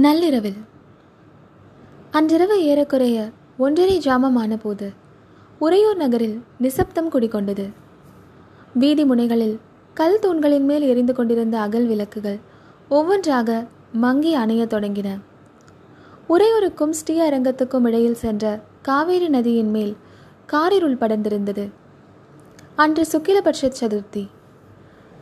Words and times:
நள்ளிரவில். 0.00 0.56
அன்றிரவு 2.10 2.64
ஏறக்குறைய 2.64 3.30
ஒன்றரை 3.58 3.98
ஜாமமான 3.98 4.58
போது 4.62 4.92
உறையூர் 5.58 5.96
நகரில் 5.96 6.42
நிசப்தம் 6.58 7.10
குடிகொண்டது. 7.12 7.70
வீதி 8.74 9.04
முனைகளில் 9.04 9.58
கல் 9.94 10.18
தூண்களின் 10.18 10.64
மேல் 10.64 10.82
எரிந்து 10.82 11.14
கொண்டிருந்த 11.14 11.60
அகல் 11.60 11.86
விளக்குகள் 11.86 12.38
ஒவ்வொன்றாக 12.88 13.66
மங்கி 13.92 14.34
அணையத் 14.34 14.72
தொடங்கின. 14.72 15.20
உறையூருக்கும் 16.28 16.90
ஸ்ரீ 16.90 17.20
அரங்கத்துக்கும் 17.20 17.86
இடையில் 17.86 18.14
சென்ற 18.14 18.60
காவேரி 18.82 19.28
நதியின் 19.28 19.70
மேல் 19.70 19.96
காரிருள் 20.46 20.96
படர்ந்திருந்தது. 20.96 21.70
அன்று 22.74 23.06
சுக்கிலபட்ச 23.12 23.70
சதுர்த்தி. 23.80 24.28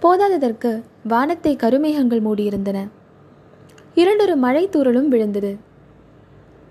போதாததற்கு 0.02 0.82
வானத்தை 1.04 1.56
கருமேகங்கள் 1.56 2.20
மூடியிருந்தன. 2.20 2.88
இரண்டொரு 4.00 4.34
மழை 4.36 4.62
தூரலும் 4.74 5.08
விழுந்தது. 5.12 5.50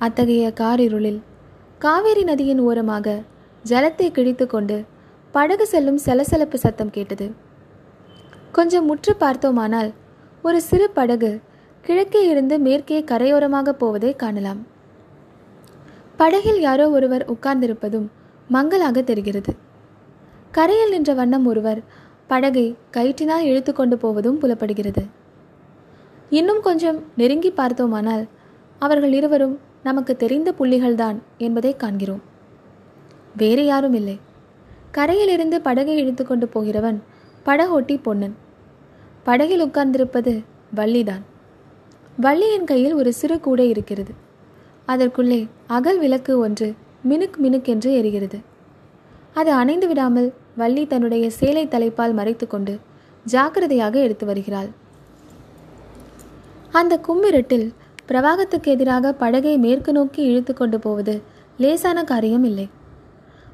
அத்தகைய 0.06 0.46
காரிருளில் 0.60 1.20
காவேரி 1.84 2.24
நதியின் 2.24 2.60
ஓரமாக 2.60 3.16
ஜலத்தை 3.66 4.08
கிழித்து 4.12 4.46
கொண்டு 4.48 4.78
படகு 5.32 5.66
செல்லும் 5.68 6.00
சலசலப்பு 6.06 6.58
சத்தம் 6.58 6.90
கேட்டது. 6.90 7.28
கொஞ்சம் 8.52 8.86
முற்று 8.86 9.14
பார்த்தோமானால் 9.16 9.90
ஒரு 10.42 10.62
சிறு 10.62 10.88
படகு 10.90 11.32
கிழக்கே 11.82 12.22
இருந்து 12.28 12.56
மேற்கே 12.60 13.00
கரையோரமாக 13.12 13.74
போவதை 13.82 14.16
காணலாம். 14.16 14.62
படகில் 16.18 16.62
யாரோ 16.62 16.90
ஒருவர் 16.90 17.26
உட்கார்ந்திருப்பதும் 17.34 18.08
மங்கலாக 18.56 19.02
தெரிகிறது. 19.02 19.52
கரையில் 20.52 20.94
நின்ற 20.96 21.14
வண்ணம் 21.14 21.46
ஒருவர் 21.46 21.82
படகை 22.28 22.68
கயிற்றினால் 22.98 23.48
இழுத்து 23.52 23.74
கொண்டு 23.74 23.98
போவதும் 23.98 24.40
புலப்படுகிறது. 24.44 25.04
இன்னும் 26.30 26.62
கொஞ்சம் 26.62 27.04
நெருங்கி 27.18 27.52
பார்த்தோமானால் 27.52 28.28
அவர்கள் 28.80 29.14
இருவரும் 29.14 29.60
நமக்கு 29.84 30.16
தெரிந்த 30.16 30.54
புள்ளிகள்தான் 30.60 31.16
என்பதை 31.38 31.76
காண்கிறோம். 31.76 32.22
வேறு 33.38 33.66
யாரும் 33.66 33.94
இல்லை. 33.94 34.20
கரையிலிருந்து 34.92 35.62
படகை 35.62 35.98
இழுத்து 35.98 36.26
கொண்டு 36.26 36.48
போகிறவன் 36.48 37.04
படகோட்டி 37.46 38.00
பொன்னன். 38.02 38.36
படகில் 39.24 39.64
உட்கார்ந்திருப்பது 39.64 40.44
வள்ளிதான். 40.76 41.24
வள்ளியின் 42.18 42.64
கையில் 42.64 42.94
ஒரு 42.94 43.14
சிறு 43.14 43.40
கூடை 43.40 43.70
இருக்கிறது. 43.70 44.14
அதற்குள்ளே 44.86 45.48
அகல் 45.68 46.00
விளக்கு 46.00 46.40
ஒன்று 46.40 46.76
மினுக் 47.02 47.38
மினுக் 47.38 47.66
என்று 47.66 48.02
எரிகிறது. 48.02 48.40
அது 49.34 49.52
அணைந்து 49.52 49.88
விடாமல் 49.88 50.34
வள்ளி 50.58 50.88
தன்னுடைய 50.88 51.30
சேலை 51.30 51.68
தலைப்பால் 51.68 52.16
மறைத்துக்கொண்டு 52.16 52.80
ஜாக்கிரதையாக 53.24 54.00
எடுத்து 54.00 54.26
வருகிறாள். 54.26 54.86
அந்த 56.78 56.94
கும்மிரட்டில் 57.08 57.68
பிரவாகத்துக்கு 58.10 58.70
எதிராக 58.74 59.14
படகை 59.14 59.54
மேற்கு 59.58 59.92
நோக்கி 59.92 60.22
இழுத்து 60.24 60.54
கொண்டு 60.54 60.80
போவது 60.80 61.14
லேசான 61.58 62.04
காரியம் 62.04 62.44
இல்லை. 62.44 62.66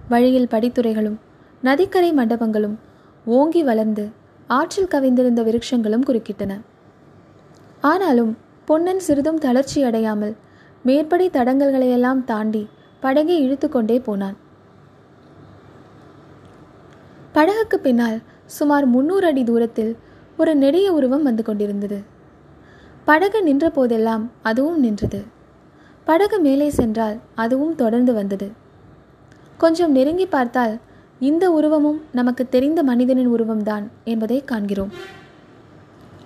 வழியில் 0.10 0.50
படித்துறைகளும் 0.54 1.18
நதிக்கரை 1.62 2.10
மண்டபங்களும் 2.14 2.76
ஓங்கி 3.26 3.62
வளர்ந்து 3.64 4.06
ஆற்றில் 4.48 4.90
கவிந்திருந்த 4.94 5.42
விருட்சங்களும் 5.48 6.06
குறுக்கிட்டன. 6.08 6.54
ஆனாலும் 7.82 8.38
பொன்னன் 8.66 9.00
சிறிதும் 9.00 9.42
தளர்ச்சி 9.46 9.80
அடையாமல் 9.84 10.36
மேற்படி 10.84 11.28
தடங்கல்களையெல்லாம் 11.28 12.24
தாண்டி 12.24 12.64
படகை 13.00 13.38
இழுத்து 13.42 13.70
கொண்டே 13.70 14.00
போனான். 14.00 14.38
படகுக்கு 17.36 17.80
பின்னால் 17.86 18.20
சுமார் 18.58 18.86
முன்னூறு 18.86 19.28
அடி 19.28 19.44
தூரத்தில் 19.44 19.94
ஒரு 20.38 20.56
நெடிய 20.56 20.88
உருவம் 20.92 21.24
வந்து 21.24 21.44
கொண்டிருந்தது. 21.44 22.13
படகு 23.08 23.40
நின்ற 23.48 23.66
போதெல்லாம் 23.70 24.24
அதுவும் 24.50 24.80
நின்றது. 24.80 25.20
படகு 26.08 26.38
மேலே 26.46 26.68
சென்றால் 26.70 27.18
அதுவும் 27.44 27.76
தொடர்ந்து 27.82 28.14
வந்தது. 28.20 28.48
கொஞ்சம் 29.58 29.92
நெருங்கி 29.98 30.26
பார்த்தால் 30.26 30.74
இந்த 31.30 31.46
உருவமும் 31.58 32.00
நமக்கு 32.20 32.44
தெரிந்த 32.56 32.80
மனிதனின் 32.90 33.30
உருவம்தான் 33.36 33.86
என்பதை 34.12 34.40
காண்கிறோம். 34.52 34.94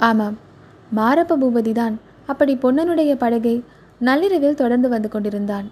ஆமாம் 0.10 0.38
மாரப்ப 0.98 1.38
பூபதி 1.42 1.74
தான் 1.82 1.96
அப்படி 2.32 2.54
பொன்னனுடைய 2.64 3.12
படகை 3.24 3.56
நள்ளிரவில் 4.08 4.60
தொடர்ந்து 4.62 4.88
வந்து 4.90 5.10
கொண்டிருந்தான். 5.10 5.68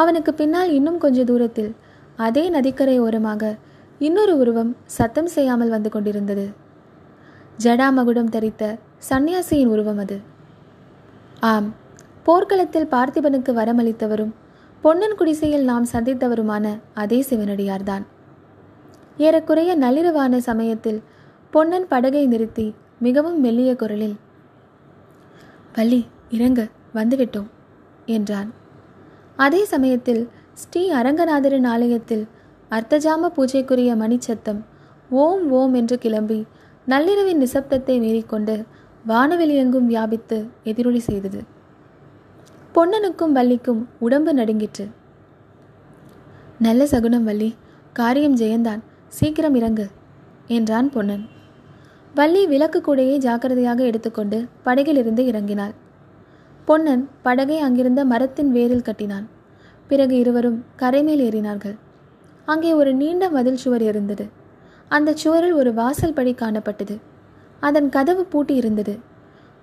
அவனுக்கு 0.00 0.32
பின்னால் 0.40 0.70
இன்னும் 0.78 1.02
கொஞ்ச 1.04 1.24
தூரத்தில் 1.30 1.72
அதே 2.26 2.44
நதிக்கரை 2.56 2.96
ஓரமாக 3.06 3.52
இன்னொரு 4.06 4.34
உருவம் 4.42 4.72
சத்தம் 4.98 5.30
செய்யாமல் 5.36 5.74
வந்து 5.76 5.90
கொண்டிருந்தது. 5.90 6.46
ஜடாமகுடம் 7.58 8.30
தரித்த 8.30 8.78
சந்நியாசியின் 9.10 9.66
உருவம் 9.66 9.98
அது. 9.98 10.20
ஆம் 11.40 11.74
போர்க்களத்தில் 12.22 12.90
பார்த்திபனுக்கு 12.90 13.52
வரமளித்தவரும் 13.52 14.32
பொன்னன் 14.80 15.14
குடிசையில் 15.14 15.64
நாம் 15.64 15.86
சந்தித்தவருமான 15.92 16.80
அதே 16.94 17.24
சிவனடியார்தான். 17.30 18.04
ஏறக்குறைய 19.16 19.76
நள்ளிரவான 19.76 20.36
சமயத்தில் 20.36 21.02
பொன்னன் 21.50 21.88
படகை 21.88 22.26
நிறுத்தி 22.26 22.74
மிகவும் 22.98 23.40
மெல்லிய 23.40 23.76
குரலில் 23.76 24.16
வள்ளி 25.74 26.06
இறங்க 26.30 26.68
வந்துவிட்டோம் 26.94 27.48
என்றான். 28.06 28.50
அதே 29.36 29.64
சமயத்தில் 29.64 30.30
ஸ்ரீ 30.52 30.92
அரங்கநாதரின் 30.92 31.66
ஆலயத்தில் 31.66 32.26
அர்த்தஜாம 32.70 33.30
பூஜைக்குரிய 33.36 33.92
மணிச்சத்தம் 33.96 34.60
ஓம் 35.10 35.50
ஓம் 35.50 35.74
என்று 35.74 35.98
கிளம்பி 35.98 36.46
நள்ளிரவின் 36.86 37.40
நிசப்தத்தை 37.42 37.96
மீறிக்கொண்டு 38.04 38.54
வானவெளியெங்கும் 39.08 39.86
வியாபித்து 39.90 40.46
எதிரொலி 40.64 40.98
செய்தது. 40.98 41.40
பொன்னனுக்கும் 42.74 43.32
வள்ளிக்கும் 43.32 43.88
உடம்பு 43.98 44.32
நடுங்கிற்று. 44.34 44.86
நல்ல 46.58 46.86
சகுனம் 46.86 47.24
வள்ளி 47.24 47.54
காரியம் 47.92 48.36
ஜெயந்தான் 48.36 48.82
சீக்கிரம் 49.08 49.54
இறங்கு 49.54 49.86
என்றான் 50.46 50.90
பொன்னன். 50.90 51.24
வள்ளி 52.14 52.46
விளக்கு 52.46 52.78
கூடையை 52.80 53.16
ஜாக்கிரதையாக 53.16 53.82
எடுத்துக்கொண்டு 53.82 54.46
படகிலிருந்து 54.64 55.22
இறங்கினாள். 55.30 55.74
பொன்னன் 56.64 57.08
படகை 57.22 57.58
அங்கிருந்த 57.58 58.04
மரத்தின் 58.04 58.52
வேரில் 58.54 58.86
கட்டினான். 58.88 59.26
பிறகு 59.88 60.14
இருவரும் 60.16 60.64
கரைமேல் 60.78 61.24
ஏறினார்கள். 61.28 61.76
அங்கே 62.44 62.72
ஒரு 62.72 62.94
நீண்ட 62.94 63.30
மதில் 63.30 63.62
சுவர் 63.64 63.82
இருந்தது. 63.82 64.24
அந்த 64.92 65.10
சுவரில் 65.12 65.52
ஒரு 65.52 65.74
வாசல் 65.74 66.12
படி 66.12 66.32
காணப்பட்டது. 66.32 67.00
அதன் 67.60 67.88
கதவு 67.88 68.24
பூட்டி 68.24 68.54
இருந்தது. 68.54 68.98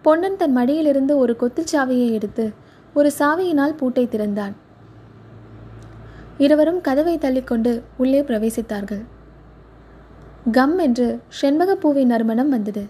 பொன்னன் 0.01 0.37
தன் 0.37 0.51
மடியிலிருந்து 0.51 1.17
ஒரு 1.17 1.35
கொத்துச்சாவியை 1.39 2.11
எடுத்து 2.11 2.53
ஒரு 2.93 3.11
சாவியினால் 3.17 3.77
பூட்டை 3.77 4.07
திறந்தான். 4.07 4.55
இருவரும் 6.37 6.81
கதவை 6.81 7.17
தள்ளிக்கொண்டு 7.17 7.81
உள்ளே 7.97 8.21
பிரவேசித்தார்கள். 8.21 9.03
கம் 10.51 10.77
என்று 10.77 11.21
செண்பகப்பூவின் 11.41 12.11
நறுமணம் 12.11 12.49
வந்தது. 12.49 12.83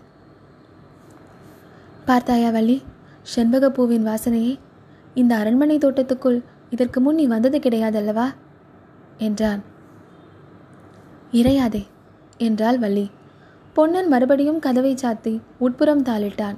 பார்த்தாயா 2.05 2.49
வள்ளி 2.49 2.81
செண்பகப்பூவின் 3.35 4.07
வாசனையே 4.09 4.53
இந்த 5.13 5.33
அரண்மனை 5.35 5.77
தோட்டத்துக்குள் 5.77 6.39
இதற்கு 6.69 6.99
முன் 6.99 7.15
நீ 7.15 7.25
வந்தது 7.25 7.57
கிடையாதல்லவா? 7.59 8.27
என்றான். 9.17 9.63
இறையாதே 11.31 11.81
என்றாள் 12.39 12.79
வள்ளி. 12.79 13.05
பொன்னன் 13.73 14.07
மறுபடியும் 14.07 14.59
கதவை 14.59 14.93
சாத்தி 15.01 15.33
உட்புறம் 15.59 16.03
தாளிட்டான். 16.03 16.57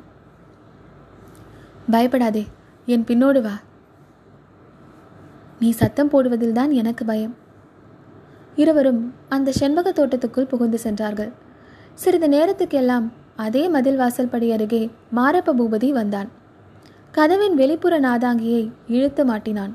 பயப்படாதே 1.92 2.44
என் 2.86 3.04
பின்னோடு 3.04 3.42
வா. 3.42 3.56
நீ 5.60 5.70
சத்தம் 5.72 6.12
போடுவதில்தான் 6.12 6.72
எனக்கு 6.72 7.06
பயம். 7.06 7.36
இருவரும் 8.56 9.14
அந்த 9.30 9.52
செண்பக 9.60 9.92
தோட்டத்துக்குள் 9.92 10.48
புகுந்து 10.48 10.80
சென்றார்கள். 10.80 11.32
சிறிது 11.94 12.28
நேரத்துக்கெல்லாம் 12.28 13.10
அதே 13.36 13.70
மதில் 13.70 13.96
வாசல் 13.96 14.28
படி 14.28 14.52
அருகே 14.52 14.90
மாரப்ப 15.16 15.54
பூபதி 15.58 15.90
வந்தான். 15.90 16.30
கதவின் 17.12 17.56
வெளிப்புற 17.56 18.00
நாதாங்கியை 18.00 18.72
இழுத்து 18.88 19.26
மாட்டினான். 19.26 19.74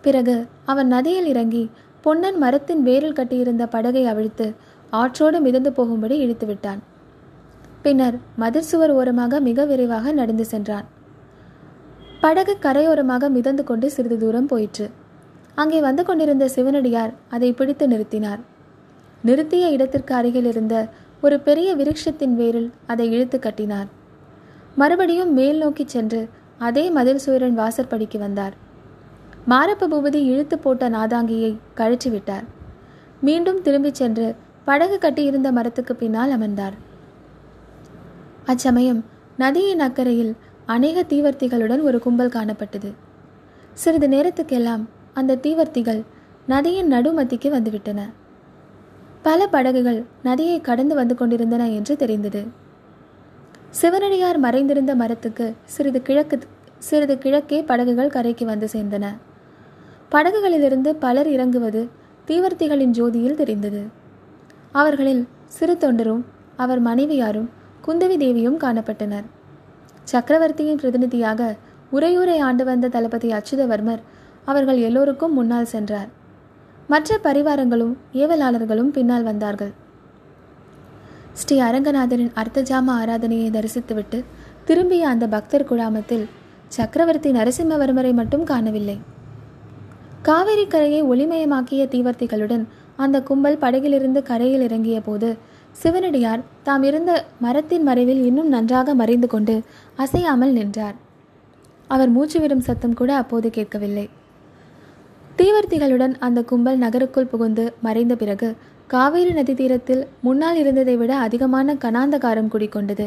பிறகு 0.00 0.46
அவன் 0.64 0.86
நதியில் 0.86 1.26
இறங்கி 1.26 1.70
பொன்னன் 2.00 2.38
மரத்தின் 2.38 2.84
வேரில் 2.86 3.12
கட்டியிருந்த 3.12 3.66
படகை 3.66 4.06
அவிழ்த்து 4.06 4.54
ஆற்றோடு 5.00 5.38
மிதந்து 5.46 5.70
போகும்படி 5.78 6.16
இழுத்து 6.24 6.46
விட்டான் 6.46 6.80
பின்னர் 7.84 8.16
மதிர் 8.42 8.68
சுவர் 8.68 8.92
ஓரமாக 8.98 9.40
மிக 9.46 9.64
விரைவாக 9.70 10.12
நடந்து 10.18 10.44
சென்றான். 10.52 10.86
படகு 12.22 12.54
கரையோரமாக 12.66 13.28
மிதந்து 13.36 13.62
கொண்டு 13.70 13.86
சிறிது 13.94 14.16
தூரம் 14.22 14.48
போயிற்று. 14.52 14.86
அங்கே 15.62 15.80
வந்து 15.86 16.02
கொண்டிருந்த 16.04 16.44
சிவனடியார் 16.54 17.12
அதை 17.34 17.50
பிடித்து 17.58 17.86
நிறுத்தினார். 17.92 18.40
நிறுத்திய 19.24 19.64
இடத்திற்கு 19.74 20.12
அருகில் 20.20 20.48
இருந்த 20.52 20.74
ஒரு 21.20 21.36
பெரிய 21.40 21.68
விருட்சத்தின் 21.80 22.34
வேரில் 22.40 22.70
அதை 22.92 23.06
இழுத்து 23.14 23.38
கட்டினார். 23.38 23.88
மறுபடியும் 24.80 25.32
மேல் 25.38 25.60
நோக்கி 25.64 25.84
சென்று 25.94 26.20
அதே 26.66 26.84
மதில் 26.96 27.22
சுவரின் 27.24 27.58
வாசற்படிக்கு 27.60 28.18
வந்தார். 28.24 28.54
மாரப்ப 29.52 29.88
பூபதி 29.92 30.20
இழுத்து 30.32 30.56
போட்ட 30.58 30.84
நாதாங்கியை 30.96 31.52
கழிச்சு 31.80 32.10
விட்டார் 32.10 32.44
மீண்டும் 33.26 33.60
திரும்பிச் 33.66 34.00
சென்று 34.00 34.26
படகு 34.64 34.98
கட்டியிருந்த 34.98 35.52
மரத்துக்கு 35.52 35.96
பின்னால் 35.96 36.30
அமர்ந்தார். 36.30 36.72
அச்சமயம் 38.44 39.04
நதியின் 39.36 39.80
அக்கறையில் 39.80 40.32
அநேக 40.66 41.02
தீவர்த்திகளுடன் 41.02 41.82
ஒரு 41.82 41.98
கும்பல் 41.98 42.28
காணப்பட்டது. 42.28 42.92
சிறிது 43.74 44.08
நேரத்துக்கெல்லாம் 44.08 44.84
அந்த 45.14 45.36
தீவர்த்திகள் 45.36 46.02
நதியின் 46.46 46.92
நடுமத்திக்கு 46.92 47.48
வந்துவிட்டன. 47.56 48.00
பல 49.22 49.46
படகுகள் 49.46 50.04
நதியை 50.22 50.60
கடந்து 50.60 50.94
வந்து 50.94 51.14
கொண்டிருந்தன 51.14 51.70
என்று 51.70 51.96
தெரிந்தது. 51.96 52.46
சிவனடியார் 53.70 54.38
மறைந்திருந்த 54.38 54.94
மரத்துக்கு 54.94 55.54
சிறிது 55.64 56.02
கிழக்கு 56.02 56.38
சிறிது 56.78 57.18
கிழக்கே 57.18 57.62
படகுகள் 57.62 58.10
கரைக்கு 58.10 58.46
வந்து 58.46 58.68
சேர்ந்தன. 58.72 59.06
படகுகளிலிருந்து 60.08 60.96
பலர் 60.96 61.28
இறங்குவது 61.28 61.88
தீவர்த்திகளின் 62.26 62.90
ஜோதியில் 62.90 63.34
தெரிந்தது. 63.34 64.02
அவர்களில் 64.78 65.22
சிறு 65.56 65.74
தொண்டரும் 65.82 66.22
அவர் 66.62 66.80
மனைவியாரும் 66.80 67.48
குந்தவி 67.86 68.16
தேவியும் 68.22 68.58
காணப்பட்டனர். 68.58 69.26
சக்கரவர்த்தியின் 70.04 70.80
பிரதிநிதியாக 70.80 71.40
உரையூரை 71.92 72.38
ஆண்டு 72.38 72.64
வந்த 72.64 72.90
தளபதி 72.94 73.28
அச்சுதவர்மர் 73.38 74.02
அவர்கள் 74.44 74.80
எல்லோருக்கும் 74.88 75.32
முன்னால் 75.32 75.72
சென்றார். 75.74 76.10
மற்ற 76.92 77.18
பரிவாரங்களும் 77.22 77.94
ஏவலாளர்களும் 78.12 78.90
பின்னால் 78.96 79.22
வந்தார்கள். 79.22 79.72
ஸ்ரீ 81.32 81.56
அரங்கநாதரின் 81.60 82.34
அர்த்தஜாம 82.40 82.88
ஆராதனையை 83.00 83.48
தரிசித்துவிட்டு 83.56 84.18
திரும்பிய 84.64 85.08
அந்த 85.08 85.24
பக்தர் 85.26 85.68
குழாமத்தில் 85.70 86.26
சக்கரவர்த்தி 86.68 87.30
நரசிம்மவர்மரை 87.32 88.12
மட்டும் 88.12 88.44
காணவில்லை. 88.44 88.96
காவிரி 90.22 90.66
கரையை 90.66 91.00
ஒளிமயமாக்கிய 91.04 91.82
தீவர்த்திகளுடன் 91.94 92.64
அந்த 92.96 93.16
கும்பல் 93.22 93.60
படகிலிருந்து 93.60 94.20
கரையில் 94.22 94.60
இறங்கிய 94.60 94.98
போது 95.00 95.28
சிவனடியார் 95.72 96.42
தாம் 96.62 96.82
இருந்த 96.82 97.12
மரத்தின் 97.40 97.82
மறைவில் 97.82 98.20
இன்னும் 98.24 98.48
நன்றாக 98.48 98.94
மறைந்து 98.94 99.28
கொண்டு 99.28 99.54
அசையாமல் 99.96 100.52
நின்றார். 100.52 100.94
அவர் 101.90 102.12
மூச்சுவிடும் 102.16 102.66
சத்தம் 102.68 102.94
கூட 102.94 103.10
அப்போது 103.16 103.48
கேட்கவில்லை. 103.50 104.06
தீவர்த்திகளுடன் 105.38 106.14
அந்த 106.18 106.40
கும்பல் 106.42 106.78
நகருக்குள் 106.78 107.30
புகுந்து 107.32 107.64
மறைந்த 107.82 108.14
பிறகு 108.16 108.48
காவேரி 108.86 109.30
நதி 109.30 109.54
தீரத்தில் 109.54 110.02
முன்னால் 110.20 110.56
இருந்ததை 110.56 110.96
விட 110.96 111.12
அதிகமான 111.16 111.74
கனாந்தகாரம் 111.74 112.50
குடிக்கொண்டது 112.54 113.06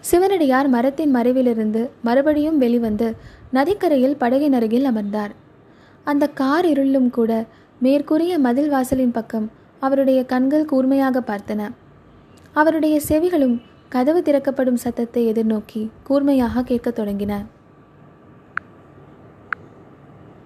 சிவனடியார் 0.00 0.68
மரத்தின் 0.68 1.14
மறைவிலிருந்து 1.14 1.82
மறுபடியும் 2.02 2.58
வெளிவந்து 2.58 3.08
நதிக்கரையில் 3.52 4.18
படகின் 4.20 4.52
அருகில் 4.52 4.84
அமர்ந்தார். 4.84 5.32
அந்த 6.04 6.24
கார் 6.40 6.66
இருளும் 6.66 7.10
கூட 7.10 7.30
மேற்கூறிய 7.78 8.38
மதில் 8.38 8.68
வாசலின் 8.68 9.10
பக்கம் 9.10 9.50
அவருடைய 9.80 10.24
கண்கள் 10.24 10.64
கூர்மையாக 10.64 11.20
பார்த்தன. 11.20 11.70
அவருடைய 12.52 13.00
செவிகளும் 13.08 13.60
கதவு 13.88 14.22
திறக்கப்படும் 14.22 14.76
சத்தத்தை 14.76 15.32
எதிர்நோக்கி 15.32 15.88
கூர்மையாக 16.02 16.62
கேட்கத் 16.62 16.98
தொடங்கின. 16.98 17.44